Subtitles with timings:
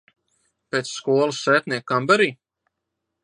[0.75, 2.31] Pēc skolas sētnieka kambarī?